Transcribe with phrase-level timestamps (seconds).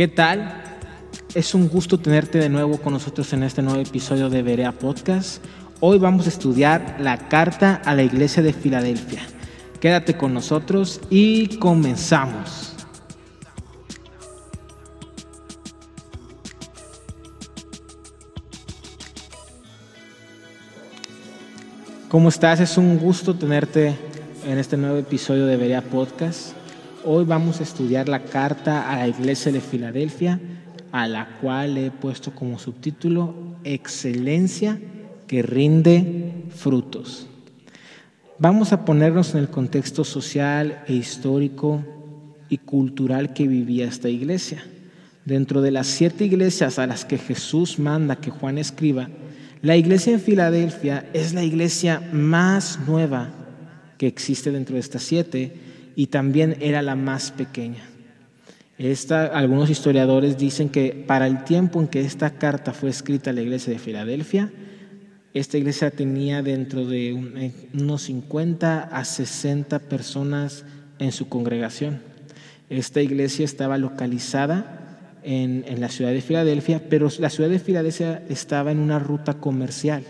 [0.00, 0.64] ¿Qué tal?
[1.34, 5.44] Es un gusto tenerte de nuevo con nosotros en este nuevo episodio de Berea Podcast.
[5.80, 9.20] Hoy vamos a estudiar la carta a la iglesia de Filadelfia.
[9.78, 12.74] Quédate con nosotros y comenzamos.
[22.08, 22.60] ¿Cómo estás?
[22.60, 23.94] Es un gusto tenerte
[24.46, 26.54] en este nuevo episodio de Berea Podcast.
[27.02, 30.38] Hoy vamos a estudiar la carta a la iglesia de Filadelfia,
[30.92, 33.34] a la cual he puesto como subtítulo
[33.64, 34.78] Excelencia
[35.26, 37.26] que rinde frutos.
[38.38, 41.82] Vamos a ponernos en el contexto social e histórico
[42.50, 44.62] y cultural que vivía esta iglesia.
[45.24, 49.08] Dentro de las siete iglesias a las que Jesús manda que Juan escriba,
[49.62, 53.30] la iglesia en Filadelfia es la iglesia más nueva
[53.96, 57.84] que existe dentro de estas siete y también era la más pequeña.
[58.78, 63.32] Esta, algunos historiadores dicen que para el tiempo en que esta carta fue escrita a
[63.34, 64.50] la iglesia de Filadelfia,
[65.34, 67.12] esta iglesia tenía dentro de
[67.74, 70.64] unos 50 a 60 personas
[70.98, 72.00] en su congregación.
[72.70, 78.22] Esta iglesia estaba localizada en, en, la ciudad de Filadelfia, pero la ciudad de Filadelfia
[78.30, 80.04] estaba en una ruta comercial,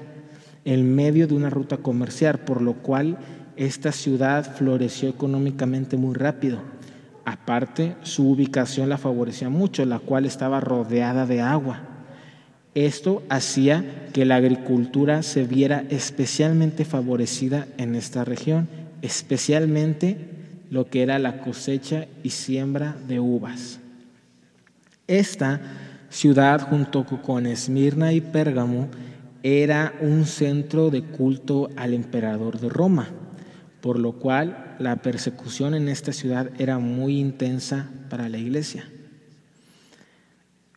[0.65, 3.19] en medio de una ruta comercial, por lo cual
[3.61, 6.63] esta ciudad floreció económicamente muy rápido.
[7.27, 11.83] Aparte, su ubicación la favorecía mucho, la cual estaba rodeada de agua.
[12.75, 18.67] Esto hacía que la agricultura se viera especialmente favorecida en esta región,
[19.03, 20.17] especialmente
[20.71, 23.79] lo que era la cosecha y siembra de uvas.
[25.07, 25.61] Esta
[26.09, 28.89] ciudad, junto con Esmirna y Pérgamo,
[29.43, 33.11] era un centro de culto al emperador de Roma
[33.81, 38.85] por lo cual la persecución en esta ciudad era muy intensa para la iglesia.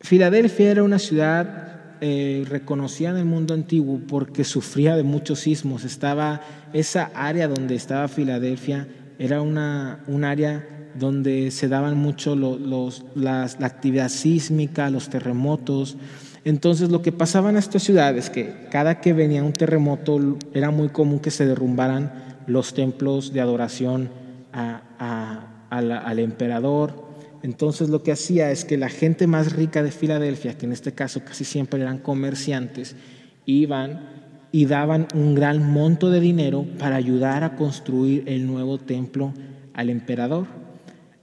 [0.00, 5.84] Filadelfia era una ciudad eh, reconocida en el mundo antiguo porque sufría de muchos sismos.
[5.84, 6.42] Estaba
[6.72, 8.86] esa área donde estaba Filadelfia,
[9.18, 10.68] era una, un área
[10.98, 15.96] donde se daban mucho los, la actividad sísmica, los terremotos.
[16.44, 20.70] Entonces lo que pasaba en esta ciudad es que cada que venía un terremoto era
[20.70, 24.10] muy común que se derrumbaran los templos de adoración
[24.52, 27.04] al emperador.
[27.42, 30.92] Entonces lo que hacía es que la gente más rica de Filadelfia, que en este
[30.92, 32.96] caso casi siempre eran comerciantes,
[33.44, 34.08] iban
[34.50, 39.34] y daban un gran monto de dinero para ayudar a construir el nuevo templo
[39.74, 40.46] al emperador.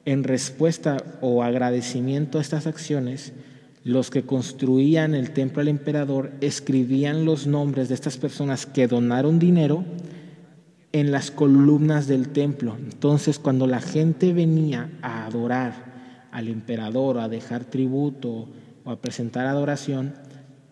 [0.06, 3.34] En respuesta o agradecimiento a estas acciones,
[3.84, 9.40] los que construían el templo al emperador escribían los nombres de estas personas que donaron
[9.40, 9.84] dinero
[10.94, 12.78] en las columnas del templo.
[12.78, 15.92] Entonces, cuando la gente venía a adorar
[16.32, 18.48] al emperador, a dejar tributo
[18.84, 20.14] o a presentar adoración,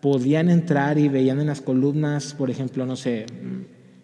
[0.00, 3.26] podían entrar y veían en las columnas, por ejemplo, no sé,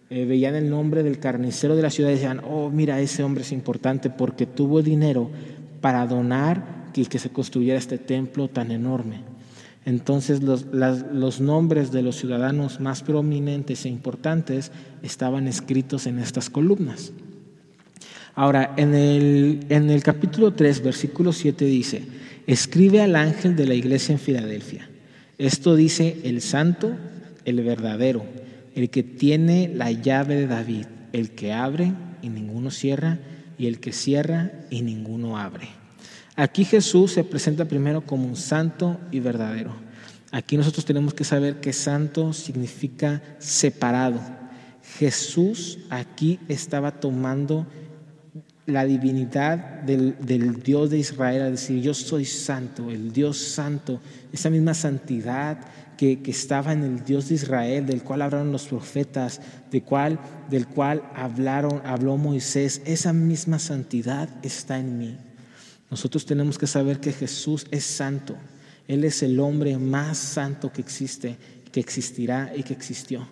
[0.09, 3.43] eh, veían el nombre del carnicero de la ciudad y decían, oh, mira, ese hombre
[3.43, 5.29] es importante porque tuvo dinero
[5.81, 9.36] para donar y que se construyera este templo tan enorme.
[9.87, 14.69] Entonces los, nombres de los ciudadanos más prominentes e importantes
[15.01, 17.13] estaban escritos en estas columnas.
[18.35, 22.03] Ahora, en el, en el capítulo 3, versículo 7 dice,
[22.47, 24.89] escribe al ángel de la iglesia en Filadelfia.
[25.37, 26.91] Esto dice el santo,
[27.45, 28.25] el verdadero,
[28.75, 33.19] el que tiene la llave de David, el que abre y ninguno cierra,
[33.57, 35.69] y el que cierra y ninguno abre.
[36.39, 39.73] Aquí Jesús se presenta primero como un santo y verdadero.
[40.31, 44.19] Aquí nosotros tenemos que saber que santo significa separado.
[44.99, 47.65] Jesús aquí estaba tomando
[48.67, 53.99] la divinidad del, Dios de Israel, a decir, yo soy santo, el Dios santo,
[54.31, 55.57] esa misma santidad
[55.97, 60.19] que, estaba en el Dios de Israel, del cual hablaron los profetas, de cual,
[60.51, 65.17] del cual hablaron, habló Moisés, esa misma santidad está en mí.
[65.89, 68.35] Nosotros tenemos que saber que Jesús es santo.
[68.87, 71.37] Él es el hombre más santo que existe,
[71.71, 73.27] que existirá y que existió.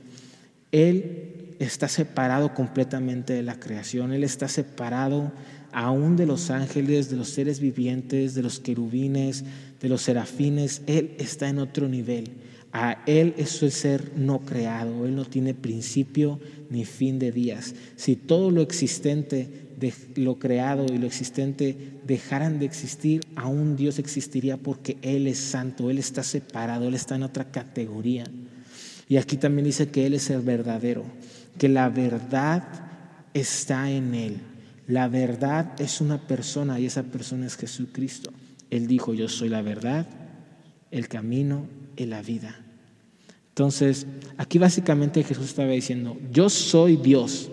[0.72, 4.14] Él está separado completamente de la creación.
[4.14, 5.32] Él está separado
[5.72, 9.44] aún de los ángeles, de los seres vivientes, de los querubines,
[9.82, 10.82] de los serafines.
[10.88, 12.32] Él está en otro nivel.
[12.74, 15.06] A Él es el ser no creado.
[15.06, 17.74] Él no tiene principio ni fin de días.
[17.96, 24.00] Si todo lo existente de lo creado y lo existente dejaran de existir, aún Dios
[24.00, 28.26] existiría porque Él es santo, Él está separado, Él está en otra categoría.
[29.08, 31.04] Y aquí también dice que Él es el verdadero,
[31.58, 32.64] que la verdad
[33.34, 34.38] está en Él.
[34.88, 38.32] La verdad es una persona y esa persona es Jesucristo.
[38.70, 40.08] Él dijo, yo soy la verdad,
[40.92, 42.62] el camino y la vida.
[43.50, 44.06] Entonces,
[44.38, 47.50] aquí básicamente Jesús estaba diciendo, yo soy Dios.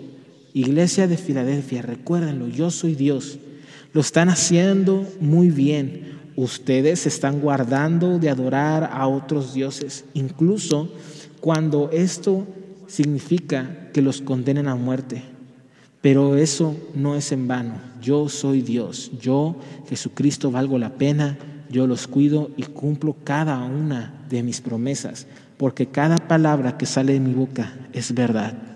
[0.53, 3.39] Iglesia de Filadelfia, recuérdenlo, yo soy Dios.
[3.91, 6.19] Lo están haciendo muy bien.
[6.35, 10.93] Ustedes están guardando de adorar a otros dioses, incluso
[11.41, 12.47] cuando esto
[12.87, 15.23] significa que los condenen a muerte.
[16.01, 17.75] Pero eso no es en vano.
[18.01, 19.11] Yo soy Dios.
[19.19, 19.55] Yo,
[19.89, 21.37] Jesucristo, valgo la pena.
[21.69, 25.25] Yo los cuido y cumplo cada una de mis promesas,
[25.57, 28.72] porque cada palabra que sale de mi boca es verdad.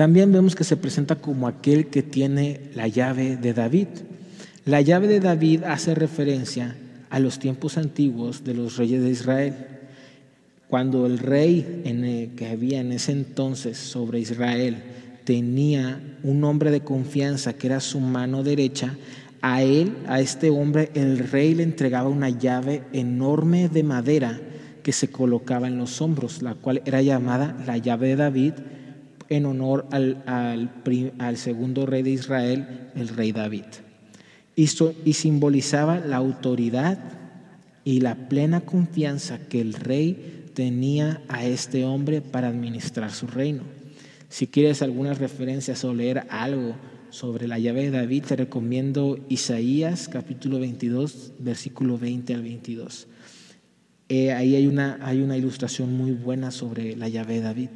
[0.00, 3.88] También vemos que se presenta como aquel que tiene la llave de David.
[4.64, 6.74] La llave de David hace referencia
[7.10, 9.54] a los tiempos antiguos de los reyes de Israel.
[10.68, 14.82] Cuando el rey en que había en ese entonces sobre Israel
[15.24, 18.96] tenía un hombre de confianza que era su mano derecha,
[19.42, 24.40] a él, a este hombre, el rey le entregaba una llave enorme de madera
[24.82, 28.54] que se colocaba en los hombros, la cual era llamada la llave de David
[29.30, 33.64] en honor al, al, segundo rey de Israel, el rey David.
[34.56, 34.68] Y,
[35.04, 36.98] y simbolizaba la autoridad
[37.84, 43.62] y la plena confianza que el rey tenía a este hombre para administrar su reino.
[44.28, 46.74] Si quieres algunas referencias o leer algo
[47.10, 53.06] sobre la llave de David, te recomiendo Isaías capítulo 22, versículo 20 al 22.
[54.08, 57.70] Eh, ahí hay una, hay una ilustración muy buena sobre la llave de David.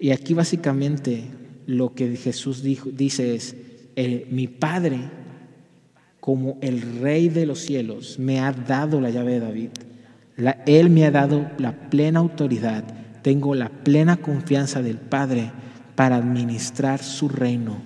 [0.00, 1.24] Y aquí básicamente
[1.66, 3.54] lo que Jesús dijo, dice es,
[3.96, 4.98] eh, mi Padre,
[6.18, 9.70] como el Rey de los cielos, me ha dado la llave de David.
[10.64, 12.82] Él me ha dado la plena autoridad,
[13.22, 15.52] tengo la plena confianza del Padre
[15.96, 17.76] para administrar su reino.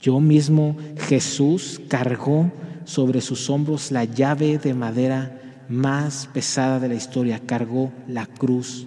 [0.00, 0.76] Yo mismo,
[1.08, 2.52] Jesús, cargó
[2.84, 5.40] sobre sus hombros la llave de madera
[5.70, 8.86] más pesada de la historia, cargó la cruz,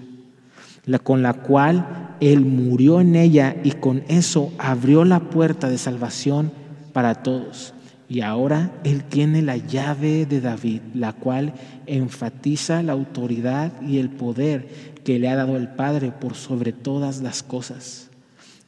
[0.86, 5.80] la, con la cual Él murió en ella y con eso abrió la puerta de
[5.80, 6.52] salvación
[6.94, 7.74] para todos.
[8.08, 11.54] Y ahora Él tiene la llave de David, la cual
[11.88, 14.68] enfatiza la autoridad y el poder
[15.04, 18.12] que le ha dado el Padre por sobre todas las cosas.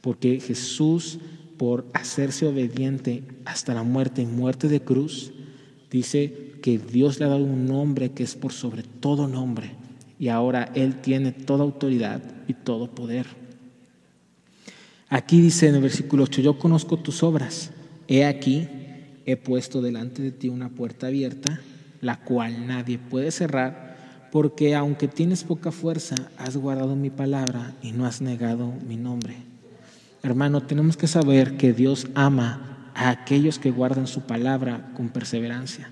[0.00, 1.20] Porque Jesús,
[1.56, 5.32] por hacerse obediente hasta la muerte y muerte de cruz,
[5.92, 9.70] dice que Dios le ha dado un nombre que es por sobre todo nombre.
[10.18, 13.43] Y ahora Él tiene toda autoridad y todo poder.
[15.08, 17.70] Aquí dice en el versículo 8, yo conozco tus obras.
[18.08, 18.68] He aquí
[19.26, 21.60] he puesto delante de ti una puerta abierta,
[22.00, 27.92] la cual nadie puede cerrar, porque aunque tienes poca fuerza, has guardado mi palabra y
[27.92, 29.36] no has negado mi nombre.
[30.22, 35.90] Hermano, tenemos que saber que Dios ama a aquellos que guardan su palabra con perseverancia.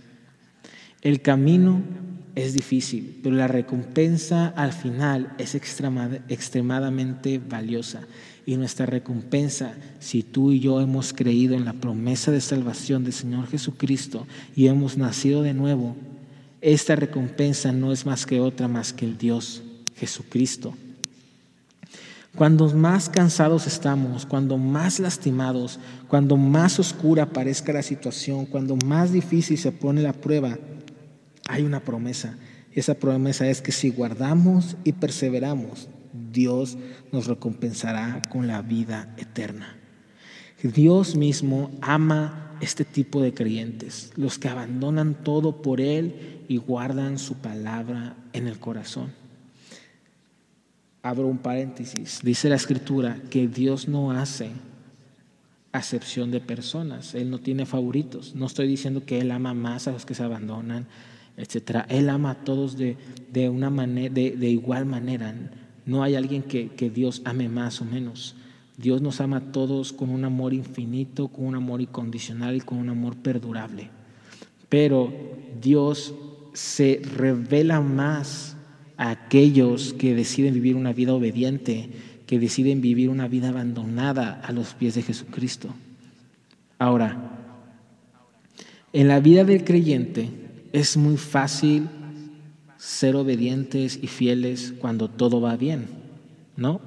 [1.02, 1.82] El camino
[2.34, 8.02] es difícil, pero la recompensa al final es extremadamente valiosa
[8.44, 13.12] y nuestra recompensa, si tú y yo hemos creído en la promesa de salvación del
[13.12, 15.96] Señor Jesucristo y hemos nacido de nuevo,
[16.60, 19.62] esta recompensa no es más que otra más que el Dios
[19.96, 20.74] Jesucristo.
[22.34, 25.78] Cuando más cansados estamos, cuando más lastimados,
[26.08, 30.58] cuando más oscura parezca la situación, cuando más difícil se pone la prueba,
[31.46, 32.38] hay una promesa.
[32.72, 36.76] Esa promesa es que si guardamos y perseveramos, Dios
[37.10, 39.76] nos recompensará con la vida eterna.
[40.62, 47.18] Dios mismo ama este tipo de creyentes, los que abandonan todo por Él y guardan
[47.18, 49.12] su palabra en el corazón.
[51.02, 52.20] Abro un paréntesis.
[52.22, 54.50] Dice la escritura que Dios no hace
[55.72, 57.16] acepción de personas.
[57.16, 58.36] Él no tiene favoritos.
[58.36, 60.86] No estoy diciendo que Él ama más a los que se abandonan,
[61.36, 61.86] etc.
[61.88, 62.96] Él ama a todos de,
[63.48, 65.34] una manera, de igual manera.
[65.84, 68.36] No hay alguien que, Dios ame más o menos.
[68.76, 72.78] Dios nos ama a todos con un amor infinito, con un amor incondicional y con
[72.78, 73.90] un amor perdurable.
[74.68, 75.12] Pero
[75.60, 76.14] Dios
[76.52, 78.56] se revela más
[78.96, 81.90] a aquellos que deciden vivir una vida obediente,
[82.26, 85.74] que deciden vivir una vida abandonada a los pies de Jesucristo.
[86.78, 87.32] Ahora,
[88.92, 90.30] en la vida del creyente
[90.72, 91.88] es muy fácil
[92.82, 95.86] ser obedientes y fieles cuando todo va bien,
[96.56, 96.80] ¿no?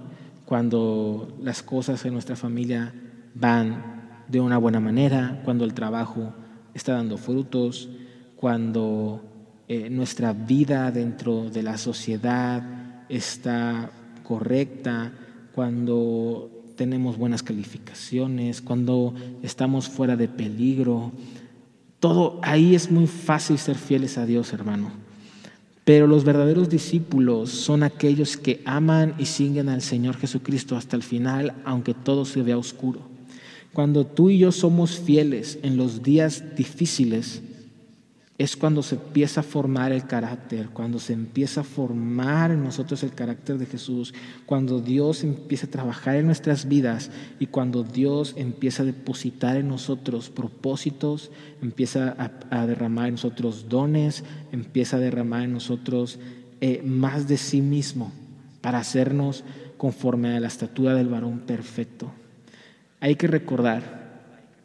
[0.43, 2.93] Cuando las cosas en nuestra familia
[3.33, 6.33] van de una buena manera, cuando el trabajo
[6.73, 7.87] está dando frutos,
[8.35, 9.23] cuando
[9.69, 13.89] eh, nuestra vida dentro de la sociedad está
[14.21, 15.13] correcta,
[15.53, 21.13] cuando tenemos buenas calificaciones, cuando estamos fuera de peligro,
[22.01, 25.04] todo ahí es muy fácil ser fieles a Dios, hermano.
[25.85, 31.03] Pero los verdaderos discípulos son aquellos que aman y siguen al Señor Jesucristo hasta el
[31.03, 33.01] final, aunque todo se vea oscuro.
[33.71, 37.43] Cuando tú y yo somos fieles en los días difíciles,
[38.37, 43.01] es cuando se empieza a formar el carácter, cuando se empieza a formar en nosotros
[43.03, 44.13] el carácter de Jesús,
[44.45, 49.69] cuando Dios empieza a trabajar en nuestras vidas y cuando Dios empieza a depositar en
[49.69, 52.15] nosotros propósitos, empieza
[52.49, 56.19] a, derramar en nosotros dones, empieza a derramar en nosotros
[56.59, 58.11] eh, más de sí mismo
[58.59, 59.45] para hacernos
[59.77, 62.11] conforme a la estatura del varón perfecto.
[62.99, 64.03] Hay que recordar,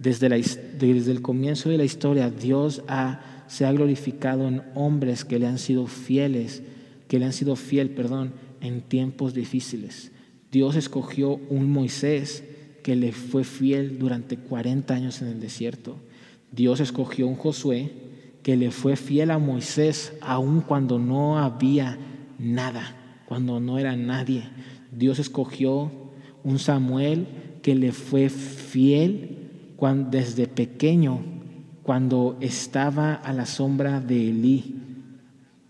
[0.01, 5.41] desde, desde el comienzo de la historia, Dios ha se ha glorificado en hombres que
[5.41, 6.63] le han sido fieles,
[7.09, 10.13] que le han sido fiel, perdón, en tiempos difíciles.
[10.53, 12.45] Dios escogió un Moisés
[12.85, 15.97] que le fue fiel durante 40 años en el desierto.
[16.53, 17.91] Dios escogió un Josué
[18.45, 21.99] que le fue fiel a Moisés aun cuando no había
[22.39, 24.45] nada, cuando no era nadie.
[24.93, 25.91] Dios escogió
[26.45, 27.27] un Samuel
[27.63, 31.40] que le fue fiel cuando, desde pequeño
[31.91, 34.77] cuando estaba a la sombra de Elí.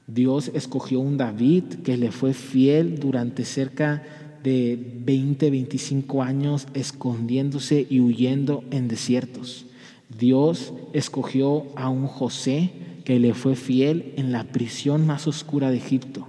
[0.06, 4.02] Dios escogió un David que le fue fiel durante cerca
[4.44, 9.64] de 20, 25 años escondiéndose y huyendo en desiertos.
[10.10, 12.70] Dios escogió a un José
[13.06, 16.28] que le fue fiel en la prisión más oscura de Egipto.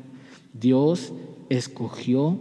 [0.53, 1.11] Dios
[1.49, 2.39] escogió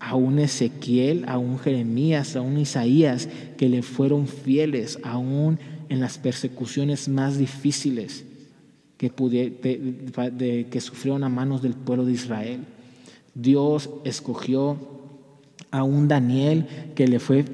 [0.00, 3.28] a un Ezequiel, a un Jeremías, a un Isaías
[3.58, 8.24] que le fueron fieles aún en las persecuciones más difíciles
[8.96, 9.10] que,
[10.70, 12.60] que sufrieron a manos del pueblo de Israel.
[13.34, 14.76] Dios escogió
[15.70, 17.44] a un Daniel que le fue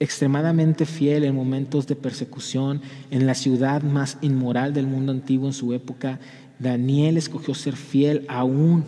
[0.00, 5.52] extremadamente fiel en momentos de persecución en la ciudad más inmoral del mundo antiguo en
[5.52, 6.20] su época.
[6.58, 8.84] Daniel escogió ser fiel aún,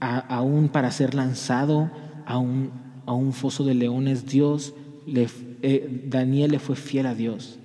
[0.00, 1.90] aún para ser lanzado
[2.26, 2.70] a un,
[3.06, 4.26] a foso de leones.
[4.26, 4.74] Dios,
[5.06, 7.58] eh, Daniel le fue fiel a Dios.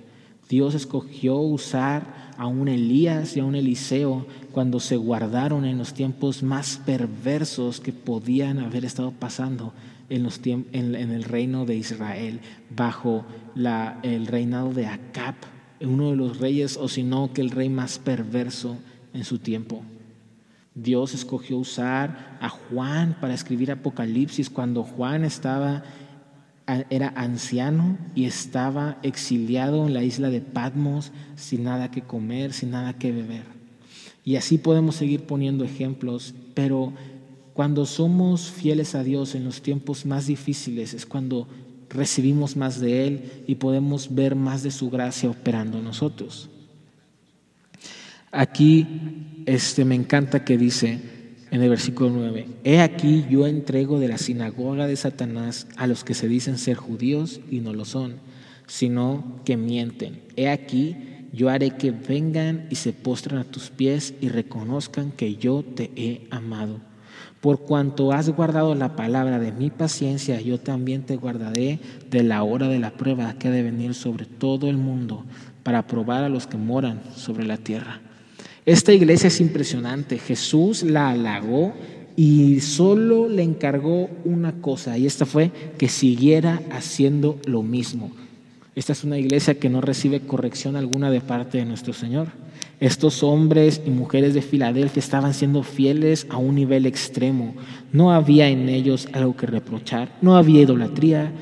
[0.50, 5.94] Dios escogió usar a un Elías y a un Eliseo cuando se guardaron en los
[5.94, 9.72] tiempos más perversos que podían haber estado pasando
[10.08, 10.26] en,
[10.94, 13.24] el reino de Israel, bajo
[14.02, 15.36] el reinado de Acab,
[15.80, 18.76] uno de los reyes, o si no, que el rey más perverso
[19.14, 19.82] en su tiempo.
[20.74, 25.84] Dios escogió usar a Juan para escribir Apocalipsis cuando Juan estaba
[26.90, 32.70] era anciano y estaba exiliado en la isla de Patmos sin nada que comer, sin
[32.70, 33.44] nada que beber.
[34.24, 36.92] Y así podemos seguir poniendo ejemplos, pero
[37.52, 41.48] cuando somos fieles a Dios en los tiempos más difíciles es cuando
[41.88, 46.48] recibimos más de Él y podemos ver más de su gracia operando en nosotros.
[48.30, 48.86] Aquí
[49.46, 51.19] este, me encanta que dice,
[51.50, 56.04] en el versículo 9, He aquí yo entrego de la sinagoga de Satanás a los
[56.04, 58.16] que se dicen ser judíos y no lo son,
[58.66, 60.20] sino que mienten.
[60.36, 60.96] He aquí
[61.32, 65.90] yo haré que vengan y se postren a tus pies y reconozcan que yo te
[65.96, 66.80] he amado.
[67.40, 71.78] Por cuanto has guardado la palabra de mi paciencia, yo también te guardaré
[72.10, 75.24] de la hora de la prueba que ha de venir sobre todo el mundo
[75.62, 78.00] para probar a los que moran sobre la tierra.
[78.66, 80.18] Esta iglesia es impresionante.
[80.18, 81.72] Jesús la halagó
[82.16, 88.10] y solo le encargó una cosa, y esta fue que siguiera haciendo lo mismo.
[88.74, 92.28] Esta es una iglesia que no recibe corrección alguna de parte de nuestro Señor.
[92.78, 97.54] Estos hombres y mujeres de Filadelfia estaban siendo fieles a un nivel extremo.
[97.92, 101.32] No había en ellos algo que reprochar, no había idolatría,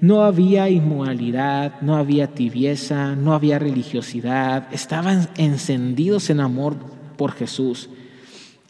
[0.00, 6.76] no había inmoralidad, no había tibieza, no había religiosidad, estaban encendidos en amor
[7.16, 7.90] por Jesús.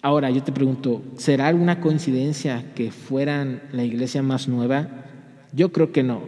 [0.01, 4.89] Ahora yo te pregunto, ¿será alguna coincidencia que fueran la iglesia más nueva?
[5.53, 6.23] Yo creo que no.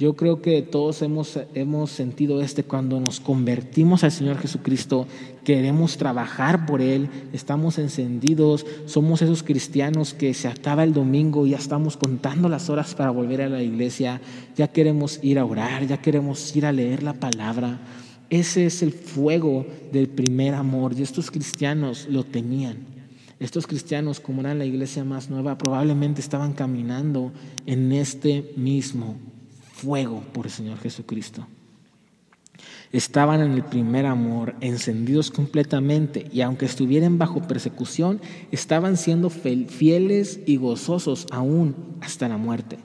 [0.00, 5.06] Yo creo que todos hemos, hemos sentido este cuando nos convertimos al Señor Jesucristo,
[5.44, 11.50] queremos trabajar por Él, estamos encendidos, somos esos cristianos que se acaba el domingo y
[11.50, 14.22] ya estamos contando las horas para volver a la iglesia,
[14.56, 17.78] ya queremos ir a orar, ya queremos ir a leer la palabra.
[18.30, 22.78] Ese es el fuego del primer amor y estos cristianos lo tenían.
[23.38, 27.32] Estos cristianos, como eran la iglesia más nueva, probablemente estaban caminando
[27.66, 29.16] en este mismo
[29.80, 31.46] fuego por el Señor Jesucristo.
[32.92, 38.20] Estaban en el primer amor, encendidos completamente, y aunque estuvieran bajo persecución,
[38.50, 42.78] estaban siendo fieles y gozosos aún hasta la muerte.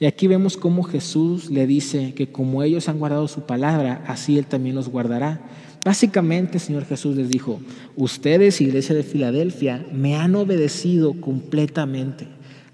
[0.00, 4.38] Y aquí vemos cómo Jesús le dice que como ellos han guardado su palabra, así
[4.38, 5.40] Él también los guardará.
[5.84, 7.60] Básicamente, Señor Jesús les dijo,
[7.96, 12.26] ustedes, iglesia de Filadelfia, me han obedecido completamente.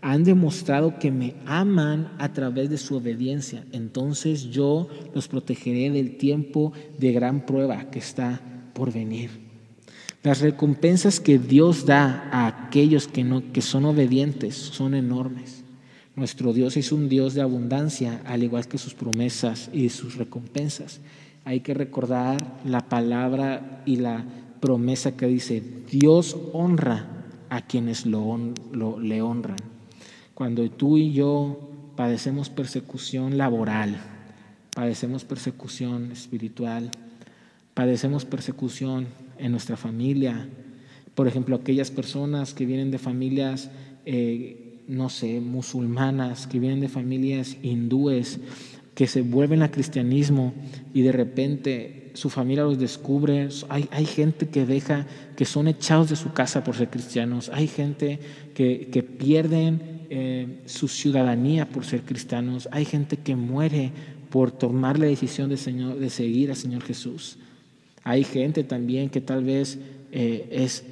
[0.05, 3.65] Han demostrado que me aman a través de su obediencia.
[3.73, 8.41] Entonces yo los protegeré del tiempo de gran prueba que está
[8.75, 9.31] por venir.
[10.23, 15.65] Las recompensas que Dios da a aquellos que, no, que son obedientes son enormes.
[16.15, 21.01] Nuestro Dios es un Dios de abundancia, al igual que sus promesas y sus recompensas
[21.45, 24.25] hay que recordar la palabra y la
[24.61, 27.07] promesa que dice, Dios honra
[27.51, 28.39] a quienes lo,
[28.99, 29.57] le honran.
[30.35, 34.01] Cuando tú y yo padecemos persecución laboral,
[34.75, 36.91] padecemos persecución espiritual,
[37.75, 39.07] padecemos persecución
[39.39, 40.49] en nuestra familia,
[41.15, 43.71] por ejemplo, aquellas personas que vienen de familias,
[44.05, 48.41] eh, no sé, musulmanas, que vienen de familias hindúes,
[48.95, 50.55] que se vuelven a cristianismo
[50.93, 53.49] y de repente su familia los descubre.
[53.69, 57.51] Hay, hay gente que deja, que son echados de su casa por ser cristianos.
[57.53, 58.19] Hay gente
[58.55, 62.69] que, que pierden eh, su ciudadanía por ser cristianos.
[62.73, 63.93] Hay gente que muere
[64.31, 67.39] por tomar la decisión de, seguir al Señor Jesús.
[68.03, 69.79] Hay gente también que tal vez
[70.13, 70.85] eh, es,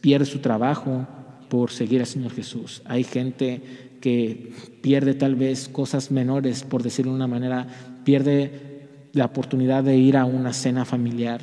[0.00, 1.06] pierde su trabajo
[1.48, 2.82] por seguir al Señor Jesús.
[2.84, 3.60] Hay gente
[4.00, 7.66] que pierde tal vez cosas menores, por decirlo de una manera,
[8.04, 11.40] pierde la oportunidad de ir a una cena familiar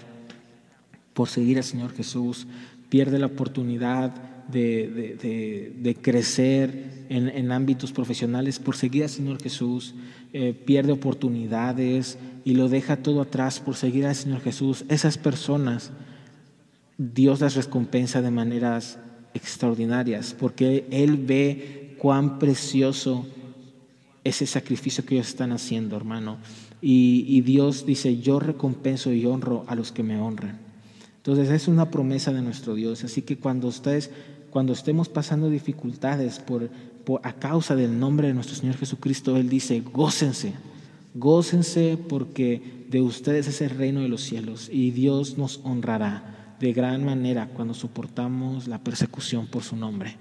[1.14, 2.48] por seguir al Señor Jesús,
[2.90, 4.14] pierde la oportunidad
[4.48, 9.96] de, crecer en, ámbitos profesionales por seguir al Señor Jesús,
[10.34, 14.86] eh, pierde oportunidades y lo deja todo atrás por seguir al Señor Jesús.
[14.90, 15.92] Esas personas,
[16.98, 18.98] Dios las recompensa de maneras
[19.34, 23.26] extraordinarias, porque Él ve cuán precioso
[24.24, 26.38] ese sacrificio que ellos están haciendo, hermano.
[26.82, 30.60] Y, Dios dice, yo recompenso y honro a los que me honran.
[31.22, 33.04] Entonces es una promesa de nuestro Dios.
[33.04, 34.10] Así que cuando ustedes,
[34.50, 36.72] cuando estemos pasando dificultades por,
[37.22, 40.54] a causa del nombre de nuestro Señor Jesucristo, Él dice, gócense,
[41.14, 46.74] gócense porque de ustedes es el reino de los cielos y Dios nos honrará de
[46.74, 50.16] gran manera cuando soportamos la persecución por su nombre.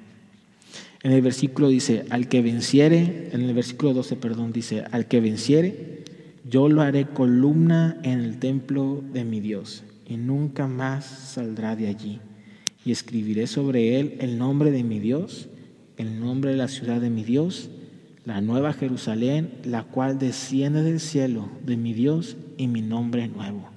[1.03, 5.21] En el versículo dice, al que venciere, en el versículo 12, perdón, dice, al que
[5.21, 6.05] venciere,
[6.45, 11.87] yo lo haré columna en el templo de mi Dios y nunca más saldrá de
[11.87, 12.21] allí.
[12.85, 15.49] Y escribiré sobre él el nombre de mi Dios,
[15.97, 17.71] el nombre de la ciudad de mi Dios,
[18.27, 23.71] la nueva Jerusalén, la cual desciende del cielo de mi Dios y mi nombre nuevo.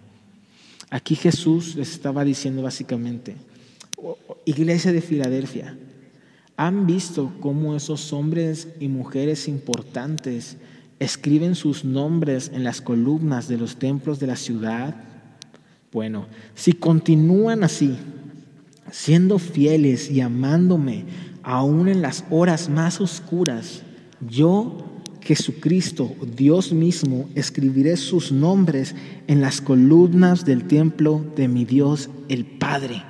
[0.90, 3.36] Aquí Jesús les estaba diciendo básicamente,
[4.46, 5.78] iglesia de Filadelfia,
[6.56, 10.58] ¿Han visto cómo esos hombres y mujeres importantes
[11.00, 15.13] escriben sus nombres en las columnas de los templos de la ciudad?
[15.94, 16.26] Bueno,
[16.56, 17.96] si continúan así,
[18.92, 21.06] siendo fieles y amándome
[21.44, 23.84] aún en las horas más oscuras,
[24.28, 28.96] yo, Jesucristo, Dios mismo, escribiré sus nombres
[29.28, 33.04] en las columnas del templo de mi Dios el Padre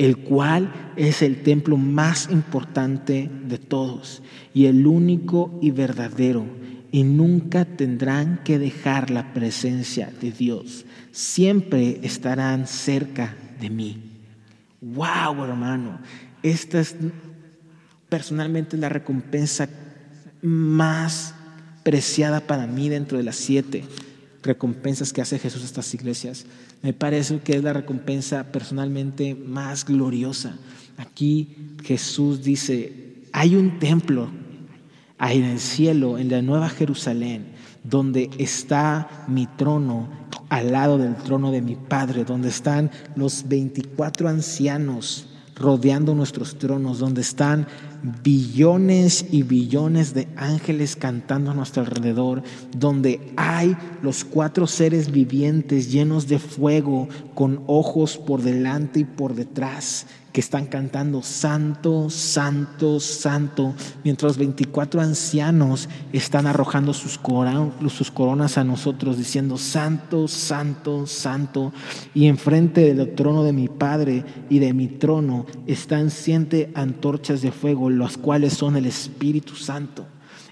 [0.00, 4.22] el cual es el templo más importante de todos
[4.54, 6.46] y el único y verdadero,
[6.90, 14.02] y nunca tendrán que dejar la presencia de Dios, siempre estarán cerca de mí.
[14.80, 15.98] Wow, hermano,
[16.42, 16.96] esta es
[18.08, 19.68] personalmente la recompensa
[20.42, 21.34] más
[21.82, 23.84] preciada para mí dentro de las siete
[24.42, 26.46] recompensas que hace Jesús a estas iglesias.
[26.82, 30.56] Me parece que es la recompensa personalmente más gloriosa.
[30.96, 34.30] Aquí Jesús dice, hay un templo
[35.18, 37.48] ahí en el cielo, en la nueva Jerusalén,
[37.82, 40.08] donde está mi trono
[40.48, 46.98] al lado del trono de mi Padre, donde están los 24 ancianos rodeando nuestros tronos,
[46.98, 47.66] donde están
[48.22, 52.42] billones y billones de ángeles cantando a nuestro alrededor,
[52.76, 59.34] donde hay los cuatro seres vivientes llenos de fuego, con ojos por delante y por
[59.34, 68.56] detrás, que están cantando Santo, Santo, Santo, mientras los 24 ancianos están arrojando sus, coronas
[68.56, 71.72] a nosotros, diciendo Santo, Santo, Santo,
[72.14, 77.50] y enfrente del trono de mi Padre y de mi trono están siete antorchas de
[77.50, 80.06] fuego, las cuales son el Espíritu Santo.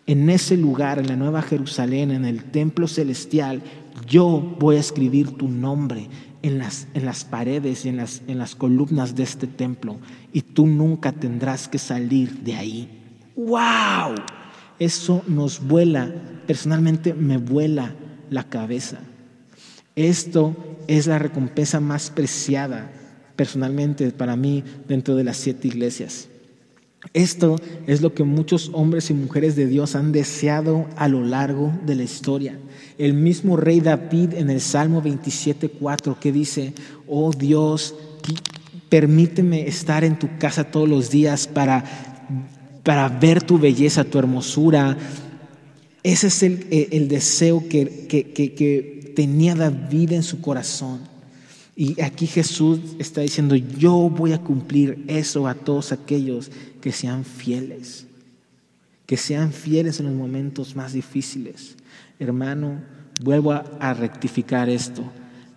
[0.07, 3.63] En ese lugar, en la Nueva Jerusalén, en el templo celestial,
[4.07, 6.09] yo voy a escribir tu nombre
[6.43, 9.99] en las, en las paredes y en las, en las columnas de este templo
[10.33, 12.89] y tú nunca tendrás que salir de ahí.
[13.37, 14.15] ¡Wow!
[14.79, 16.13] Eso nos vuela,
[16.47, 17.95] personalmente me vuela
[18.31, 19.01] la cabeza.
[19.97, 22.91] Esto es la recompensa más preciada
[23.35, 26.29] personalmente para mí dentro de las siete iglesias.
[27.15, 31.73] Esto es lo que muchos hombres y mujeres de Dios han deseado a lo largo
[31.87, 32.59] de la historia.
[32.99, 36.75] El mismo rey David en el Salmo 27.4 que dice,
[37.07, 37.95] oh Dios,
[38.89, 41.85] permíteme estar en tu casa todos los días para,
[42.83, 44.97] para ver tu belleza, tu hermosura.
[46.03, 51.01] Ese es el, el deseo que, que, que tenía David en su corazón.
[51.75, 57.25] Y aquí Jesús está diciendo, yo voy a cumplir eso a todos aquellos que sean
[57.25, 58.07] fieles,
[59.07, 61.77] que sean fieles en los momentos más difíciles.
[62.19, 62.81] Hermano,
[63.23, 65.05] vuelvo a, rectificar esto.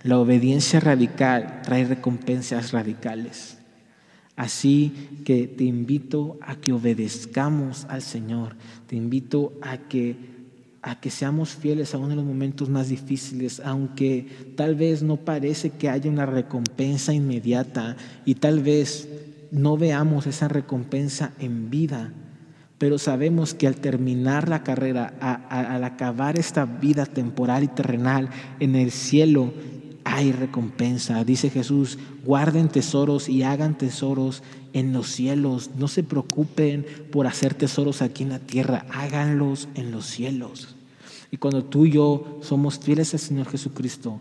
[0.04, 3.58] La obediencia radical trae recompensas radicales.
[4.36, 8.56] Así que te invito a que obedezcamos al Señor.
[8.88, 10.42] Te invito a que
[10.84, 15.70] a que seamos fieles aún en los momentos más difíciles, aunque tal vez no parece
[15.70, 19.08] que haya una recompensa inmediata y tal vez
[19.52, 22.12] no veamos esa recompensa en vida,
[22.78, 25.14] pero sabemos que al terminar la carrera,
[25.50, 29.54] al acabar esta vida temporal y terrenal en el cielo,
[30.04, 31.24] hay recompensa.
[31.24, 34.42] Dice Jesús, guarden tesoros y hagan tesoros
[34.74, 35.72] en los cielos.
[35.78, 40.76] No se preocupen por hacer tesoros aquí en la tierra, háganlos en los cielos.
[41.30, 44.20] Y cuando tú y yo somos fieles al Señor Jesucristo,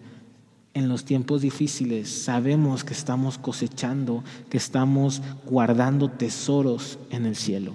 [0.74, 7.74] en los tiempos difíciles sabemos que estamos cosechando, que estamos guardando tesoros en el cielo.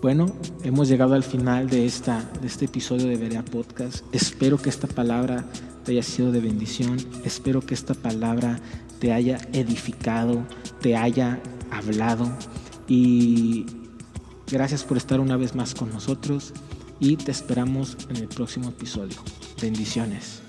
[0.00, 0.26] Bueno,
[0.62, 4.04] hemos llegado al final de, esta, de este episodio de Berea Podcast.
[4.12, 5.44] Espero que esta palabra
[5.84, 6.98] te haya sido de bendición.
[7.24, 8.60] Espero que esta palabra
[9.00, 10.44] te haya edificado,
[10.80, 11.40] te haya
[11.72, 12.30] hablado.
[12.86, 13.66] Y
[14.50, 16.52] gracias por estar una vez más con nosotros
[17.00, 19.16] y te esperamos en el próximo episodio.
[19.60, 20.47] Bendiciones.